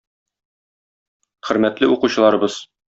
[1.51, 2.63] Хөрмәтле укучыларыбыз!